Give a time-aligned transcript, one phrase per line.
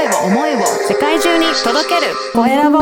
[0.00, 2.78] 声を思いを世界中に届けるコエラボ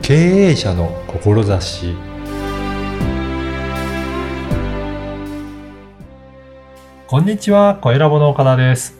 [0.00, 1.94] 経営者の志
[7.06, 8.98] こんにちは、コエラボの岡田です。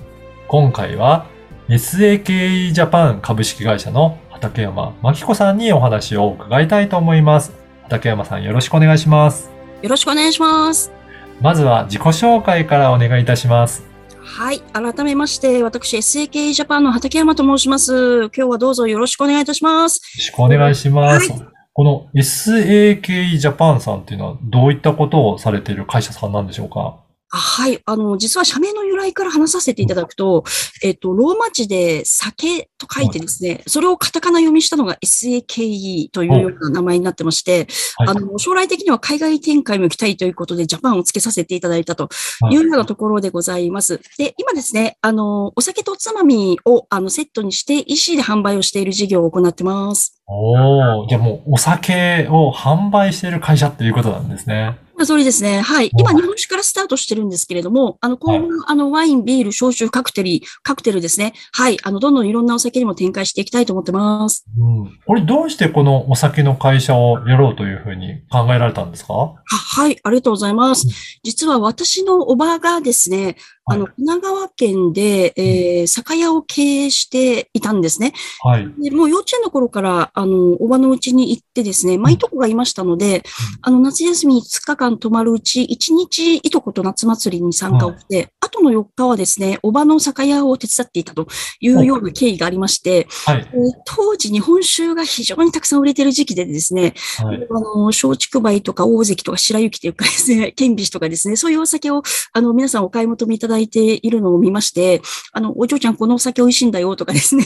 [0.48, 1.26] 今回は
[1.68, 7.54] SAKE ジャパン株式会社の畠山真紀子さんにお話を伺いたいと思います。
[7.84, 9.59] 畠山さんよろしくお願いします。
[9.82, 10.93] よろしくお願いします。
[11.40, 13.82] まずは自己紹介からお願いいたします。
[14.22, 14.61] はい。
[14.72, 18.24] 改めまして、私、SAK ジャパンの畠山と申します。
[18.24, 19.96] 今日はどうぞよろしくお願いいたします。
[19.96, 21.32] よろしくお願いします。
[21.32, 26.96] はこの SAKE ジャパンさんっていうのはどういったことをされている会社さんなんでしょうか？
[27.32, 27.80] あはい。
[27.86, 30.45] あの、実は社名の由来から話させていただくと、
[30.82, 42.08] えっと、ローマ字で酒と書いてですね、それをカタカナ読みしたのが SAKE というような名前になってまして、はいあの、将来的には海外展開も行きたいということで、ジャパンをつけさせていただいたと
[42.41, 44.00] はいいうようなところでございます。
[44.19, 50.20] で、今ですね、あの、お酒とおつまみをあのセットにして EC で販売をしている事業を行ってます。
[50.27, 54.78] おー、じゃあもうお酒を販売している会社っていうことなんですね。
[55.06, 55.60] それですね。
[55.60, 55.90] はい。
[55.96, 61.32] 今、日本酒からスタートしてるんですけれども、あの、今後、あの、ワイン、ビール、焼酎、カクテル、カクテルですね。
[61.52, 61.78] はい。
[61.82, 64.44] あの、どんどんいろんなお酒にも展開していきたいと思ってます。
[64.58, 64.98] うん。
[65.06, 69.14] これどうしてこのお酒の会社をやろうというふうに考えられたんですか？
[69.14, 69.98] ははい。
[70.02, 70.92] ありがとうございますうん。
[71.22, 73.36] 実は私のおばがですね、
[73.72, 78.12] あの、は神奈川県で、えー、酒屋を経営していたんですね。
[78.42, 78.68] はい。
[78.82, 83.22] でもう幼稚園の頃から、あの、おばの家に行ってですね、まあ、いとこがいましたので、
[83.62, 91.27] あの、夏休み5日間泊まるうち、1日いとこと夏祭りに参加をして、あとの4日はですね、おばの酒屋を手伝っていたと
[91.60, 93.48] いうような経緯がありまして、はい。
[93.52, 97.46] えー当時日本酒が非常にたくさん売れてる時期でですね、はい。
[97.50, 107.45] あの、松竹梅とか大関とか白雪というかですね、 剣美酒とかですね、そういうお酒を、あの、皆さんお買い求めいただいているのを見まして、あの、お嬢ちゃんこのお酒美味しいんだよとかですね、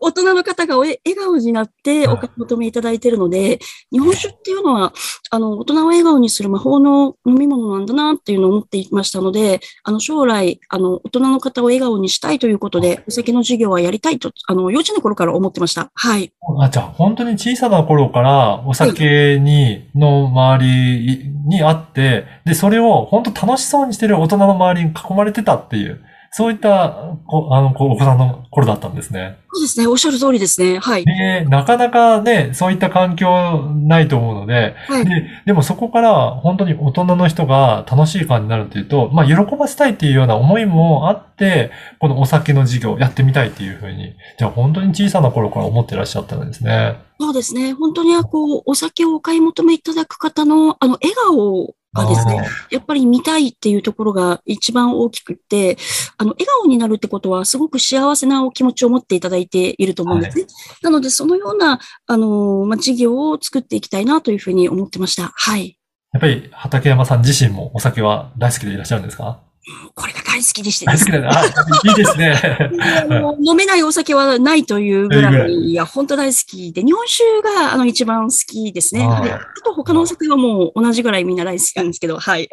[0.00, 3.58] 大人の方がお笑顔になってお買い求めいただいているので、
[3.90, 4.92] 日本酒っていうのは、
[5.30, 15.90] あの、大人を笑顔にする魔法の飲み物なんだなっていうのを思っていましたので、あの、将来、あの、大人の方を笑顔にしたいということで、お酒の授業はやりたいと、あの、幼稚園の頃から思ってました。
[15.94, 16.32] はい。
[16.60, 26.00] あ、じゃあ本当に小さな頃からお酒に、の周りにあって、で、それを本当楽しそうにしてる大人の周りに囲まれてたっていう、
[26.36, 29.38] そういった、こあの、お子さんの頃だったんですね。
[29.52, 29.86] そうですね。
[29.86, 30.80] おっしゃる通りですね。
[30.80, 31.04] はい。
[31.04, 35.04] で、なかなかね、そういった環境ないと思うので、はい。
[35.04, 41.70] で、でもそこから本当に大人の人が楽しい感じになるっていうと、まあ喜ばせたいっていうような思いもあって、
[42.00, 46.96] このお酒の授業やってみたいっていうふうに、じゃあ本当に小さな頃から思ってらっしゃったんですね。
[47.20, 47.74] そうですね。
[47.74, 55.78] 本当に、こう、お酒をお買い求めいただく方の、あの、笑顔がですね、やっぱり見たいっていうところが一番大きくって、
[56.18, 60.46] あの、笑顔になるってことは、すごく幸せなお気持ちを持っていただいていると思うんですね。
[60.82, 65.32] なので、そのような、あの、まあ、事業を作っていきたいなというふうに思ってました。
[65.34, 65.78] はい。
[66.12, 69.40] やっぱり畠山さん自身もお酒は大好きでいらっしゃるんですか？
[69.94, 71.40] これが大好きでして大好きだな。
[71.40, 71.44] あ
[71.88, 72.34] いいですね。
[73.40, 77.24] 飲めないお酒はないというぐらい、いや、本当大好きで、日本酒
[77.56, 79.04] があの一番好きですね。
[79.04, 82.48] あと他のお酒はもう同じぐらいみんな大好きなんですけど、はい。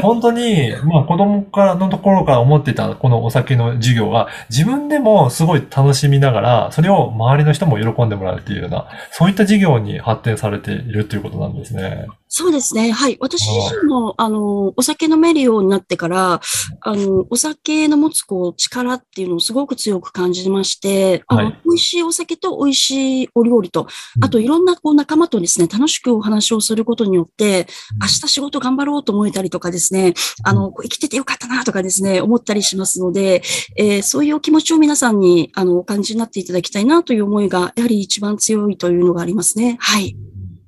[0.00, 12.06] 本当に、まあ子供からのところから思ってたこのお酒の授業が自分でもすごい楽しみながら、それを周りの人も喜んでもらうっていうような、そういった授業に発展されているということなんですね。
[12.28, 12.90] そうですね。
[12.90, 13.16] はい。
[13.20, 16.40] 私自身も、あの、お酒飲めるようになってから、
[16.82, 30.14] あの、お酒の持つ、こう、力っていうのをすごく強く感じまして、あの、はい美味しいお酒と美味しいお料理と、うんあといろんな、こう、仲間とですね、楽しくお話をすることによって、うん明日仕事頑張ろうと思えたりとかですね、
[30.44, 33.42] あの、生きててよかったなとかですね、思ったりしますので、
[33.76, 39.76] えーそういうお気持ちを皆さんに、あの、お感じになっていただきたいなという思いが、やはり一番強いというのがありますね。
[39.80, 40.16] はい。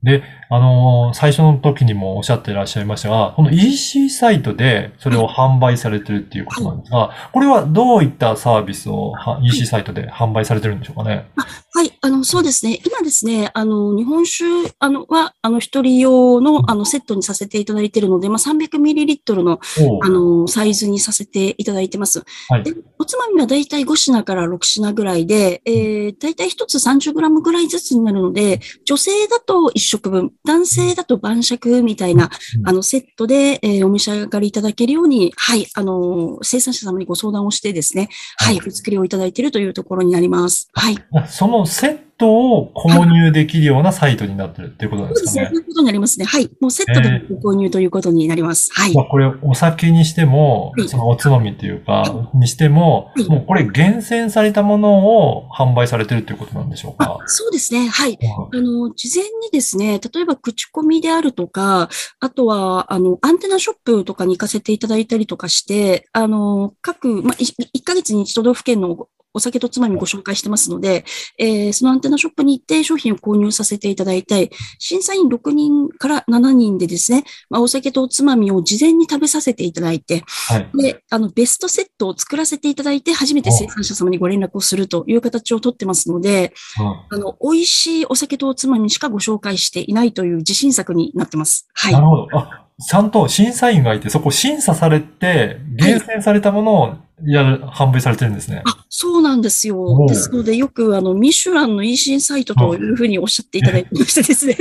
[0.02, 11.26] で、あのー最初の時にもおっしゃっていらっしゃいましたが、この EC サイトでそれを販売されてるっていうことなんですが、これはどういったサービスをは EC サイトで販売されてるんでしょうかね？
[11.74, 12.80] はい、あの、そうですね。
[12.86, 14.44] 今ですね、あの、日本酒、
[14.78, 19.60] あの、は、あの、一人用の、あの、セットにさせていただいているので、まあ、300ml の、
[20.02, 22.22] あの、サイズにさせていただいてます。
[22.48, 38.08] はいで、おつまみはだいたい5品から6品ぐらいで、えー、だいたい1つ 30g ぐらいずつになるので、女性だと1食分、男性だと晩酌みたいな、うんあの、セットで、えーお召し上がりいただけるように、はい、あの、生産者様にご相談をしてですね、
[38.38, 40.68] はい、お作りをいただいているというところになります。
[40.72, 40.96] はい。
[41.28, 45.42] そのセットを購入できるようなサイトになってるっていうことなんそうですね。
[45.44, 45.60] ですかねそう。
[45.60, 46.24] いうことになりますね。
[46.26, 46.50] はい。
[46.60, 48.70] もうセットでご購入ということになります。
[48.72, 48.94] はい。
[48.94, 57.28] まあ、これ、お酒にしてもはい、そのおつまみっていうか、にしてもはい、もうこれ厳選されたものを販売されてるっていうことなんでしょうかあ。
[57.28, 57.88] そうですね。
[57.88, 58.18] はい。
[58.20, 61.88] うんあの、事前にですね、例えば口コミであるとか、
[62.20, 71.04] あとは、あの、アンテナショップとかに行かせていただいたりとかして、あの、各、まあ、1ヶ月に1都道府県のお酒とつまみご紹介してますので、
[71.38, 80.70] えーそのアンテナショップに行って商品を購入させていただいて、審査員6人から7人でですね、まあ、お酒とおつまみを事前に食べさせていただいて、はい。
[80.74, 91.68] で、あの、ベストセットを作らせていただいて、初めて生産者様にご連絡をするという形をとってますので、うんあの、美味しいお酒とおつまみしかご紹介していないという自信作になってます。
[91.74, 92.00] はいな。
[92.00, 92.28] るほど。
[92.32, 96.96] あ、ちゃんと審査員がいて、そこ審査されて、厳選されたものを
[97.26, 98.62] やる、販売されてるんですね。
[98.64, 100.06] あ、そうなんですよ。
[100.08, 104.56] ですので、よく、あの、ミシュランの EC サイトというふうにおっしゃっていただいてましてですね、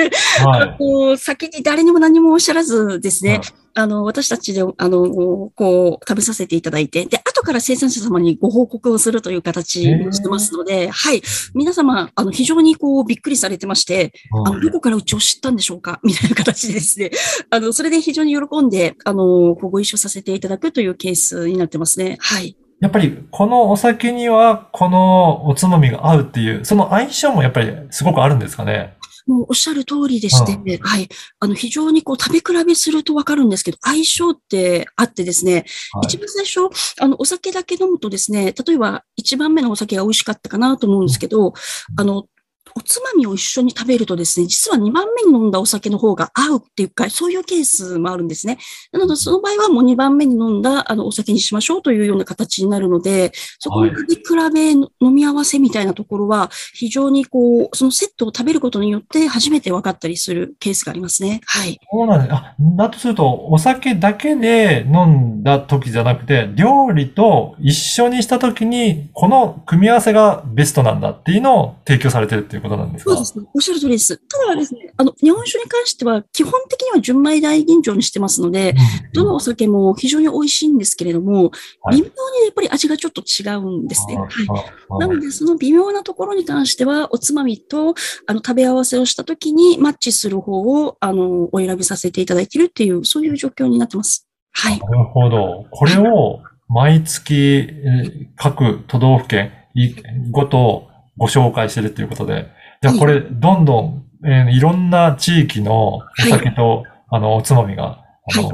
[0.45, 0.75] はい。
[0.79, 3.41] こう先に誰にも何もおっしゃらずですね、はい
[3.79, 11.21] あの、私たちで、あの、こう、食べさせていただいて、で、後から生産者様にご報告をするという形にしてますので、はい。
[11.53, 14.11] 皆様、あの、非常にこう、びっくりされてまして、
[14.45, 15.99] あの、どこからうちを知ったんでしょうか？
[16.03, 17.11] みたいな形でですね。
[17.49, 22.17] あの、それで非常に喜んで、あの、ご一緒させていただくというケースになってますね。
[22.19, 22.55] はい。
[22.81, 28.95] やっぱり、このお酒には、このおつまみが合うっていう、その相性もやっぱりすごくあるんですかね？
[29.29, 31.07] もうおっしゃる通りでして、はい。
[31.39, 36.05] あの、非常にこう、食べ比べするとわかるんですけど、相性ってあってですね、はい。
[36.05, 36.61] 一番最初、
[36.99, 41.53] あの、お酒だけ飲むとですね、例えば一番目のお酒が美味しかったかなと思うんですけど、
[41.95, 42.25] あの、
[42.79, 48.57] おつまみを一緒に食べるとですね、実は2番目に飲んだお酒の方が合うっていうか、そういうケースもあるんですね。
[48.93, 61.41] なので、その場合はもう2番目に飲んだあのお酒にしましょうというような形になるので、そこの食べ比べ、飲み合わせみたいなところは、非常にこう、そのセットを食べることによって初めて分かったりするケースがありますね。
[61.45, 61.81] はい。
[61.91, 62.33] そうなんです。
[62.33, 73.11] あ、だとすると、お酒だけで飲んだ時じゃなくて、料理と一緒にした時に、この組み合わせがベストなんだっていうのを提供されてるっていうことなんですか？
[73.11, 73.45] そうですね。
[73.53, 74.17] おっしゃる通りです。
[74.17, 78.75] ただですね、あの、日本酒に関しては、基本的には純米大吟醸にしてますので、
[79.13, 81.51] どのお酒も非常に美味しいんですけれども、
[81.81, 82.09] はい微妙に
[82.45, 84.17] やっぱり味がちょっと違うんですね。
[84.17, 84.99] はい。
[84.99, 87.93] なので、で、その微妙なところに関しては、おつまみと、
[88.27, 94.27] あの、食べ合わせをしたときにマッチする方を、あの、お選びさせていただいているっていう、そういう状況になってます。
[94.51, 94.79] はい。
[94.79, 95.65] なるほど。
[95.71, 99.93] これを毎月えー各都道府県い
[100.31, 100.87] ごと
[101.17, 102.47] ご紹介してるっていうことで、
[102.81, 108.03] じゃあこれどんどん、えーいろんな地域のお酒と、あの、おつまみが、
[108.33, 108.51] あの、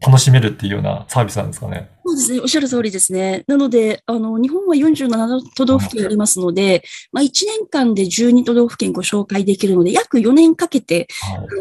[0.00, 1.88] 楽しめるっていうようなサービスなんですかね。
[2.04, 2.40] そうですね。
[2.40, 3.44] おっしゃる通りですね。
[3.46, 6.82] なので、あの、日本は47都道府県ありますので、
[7.12, 11.08] まあ、1年間で12都道府県ご紹介できるので、約4年かけて、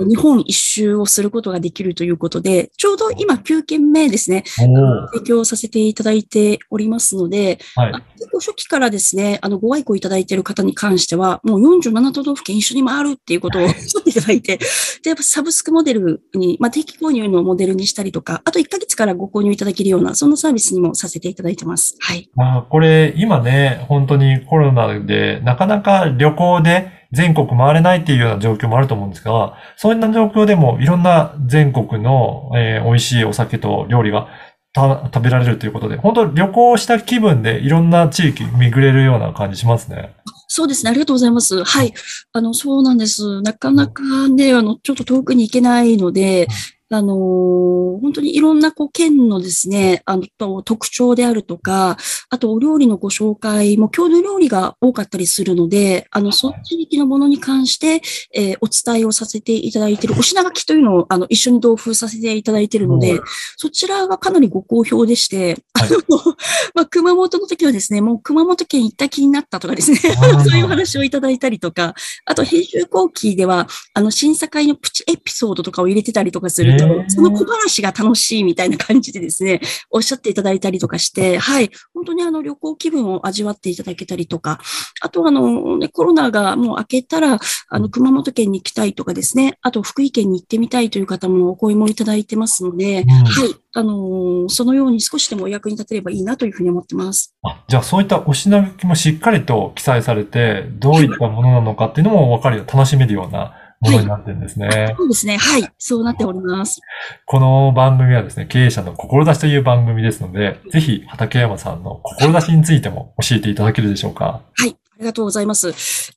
[0.08, 7.94] 日本一周をすることができるということで、ちょうど今9件目ですね、提供させていただいておりますので、はい。
[7.94, 14.58] あ結構初期からですね、あの、ご愛顧いただいている方に関しては、もう47都道府県一緒に回るっていうことを おっしゃっていただいて、
[15.04, 21.96] で、やっぱサブスクモデルに、まあ、定期購入のモデルにしたりとか、あと1ヶ月からご購入いただけるような、そんなサービスにもさせていただいてます。
[22.00, 22.30] はい。
[22.36, 34.28] まあ、これ、今ね、本当にコロナで、なかなか旅行で全国回れないっていうような状況もあると思うんですが、そういった状況でもいろんな全国の、えー美味しいお酒と料理が
[34.74, 40.16] た食べられるということで、本当旅行した気分でいろんな地域巡れるような感じしますね。
[40.48, 40.90] そうですね。
[40.90, 41.64] ありがとうございます。
[41.64, 41.94] はい。
[42.34, 43.42] あの、そうなんです。
[43.42, 46.48] なかなかね、あの、ちょっと遠くに行けないので、
[46.92, 51.98] あのー本当にいろんなこう県のですね、あの、と特徴であるとか、
[52.30, 58.02] あとお料理のご紹介も郷土料理が多かったりするので、あの、その地域のものに関して、
[58.34, 63.22] えーお伝えをさせていただいている、お品書きというのを、あの、一緒に同封させていただいているのでうん、
[63.58, 65.90] そちらがかなりご好評でして、はい。
[65.90, 66.36] あの、
[66.76, 69.98] まあ、熊本の時はですね、もう熊本県行った気になったとかですね、
[70.44, 71.94] そういうお話をいただいたりとか、
[72.26, 84.60] あと編集後期では、あの、審査会のプチエピソードとかを入れてたりとかするとへー、その小話が楽しいみたいな感じでですね、おっしゃっていただいたりとかして、はい、本当にあの、旅行気分を味わっていただけたりとか、
[85.02, 97.36] あとあの、ね、コロナがもう明けたら、あの、熊本県に行きたいとかですね、あと福井県に行ってみたいという方もお声もいただいてますので、うんはい、あの、そのように少しでもお役に立てればいいなというふうに思ってます。
[97.44, 104.96] あじゃあそういったお品書きもしっかりと記載されて、どういったものなのかっていうのも分かるよ、楽しめるようなものになってるんですね。
[104.98, 106.80] そうですね、はい、そうなっております。
[107.26, 114.42] この番組はですね、経営者の志という番組ですので、ぜひ畠山さんの志についても教えていただけるでしょうか。
[114.56, 114.78] はい。
[115.02, 115.70] ありがとうございます。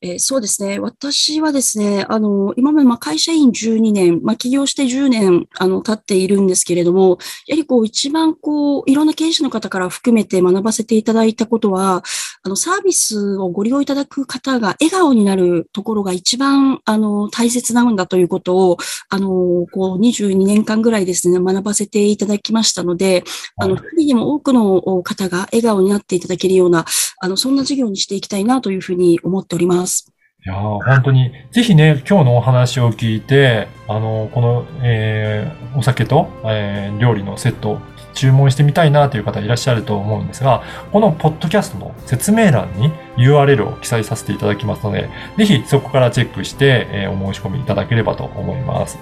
[0.02, 0.78] えーそうですね。
[0.78, 7.16] 私はですね、あの、今までまあ会社員12年、まあ起業して10年、あの、経っているんですけれども、
[7.46, 12.02] やはりこう一番こう、いろんな経営者の方から含めて学ばせていただいたことは、
[12.46, 18.76] あの、サービスをご利用いただく方が笑顔になるところが一番、あの、大切なんだということを、
[19.08, 19.28] あの、
[19.72, 23.24] こう22年間ぐらいですね、学ばせていただきましたので、
[23.56, 26.84] あの、一人でも多くの方が笑顔になっていただけるような、
[27.20, 30.14] あの、そんな事業にしていきたいなというふうに思っております。
[30.46, 37.80] いやー本当に、ぜひね、今日のお話を聞いて、あの、この、えーお酒と、えー料理のセット、
[38.14, 48.98] 注文してみたいなという方いらっしゃると思うんですが、このポッドキャストの説明欄に URL を記載させていただきますので、ぜひそこからチェックして、えーお申し込みいただければと思います。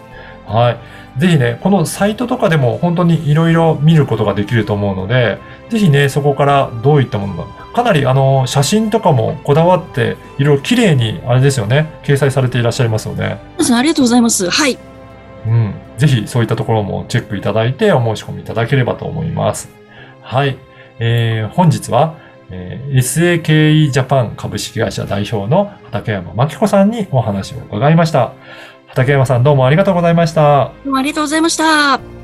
[0.46, 1.20] はい。
[1.20, 5.38] ぜひね、このサイトとかでも本当にいろいろ見ることができると思うので、
[5.68, 13.38] ぜひね、そこからどういったものが、かなりあの、写真とかもこだわって、いろいろ綺麗に、あれですよね、掲載されていらっしゃいますよね。
[13.58, 14.48] ありがとうございます。
[14.50, 14.91] はい。
[15.46, 15.74] うん。
[15.98, 19.70] ぜひそういったところもチェックいただいてお申し込みいただければと思います。
[20.20, 20.58] はい。
[20.98, 22.16] えー、本日は、
[22.50, 28.32] えー SAKE ジャパン株式会社代表の畠山真紀子さんにお話を伺いました。
[28.88, 30.72] 畠山さんどうもありがとうございました。
[30.84, 32.21] どうもありがとうございました。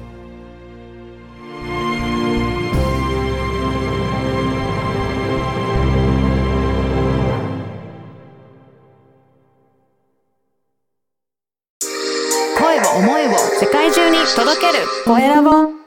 [14.38, 14.87] 届ける。
[15.04, 15.78] コエラボ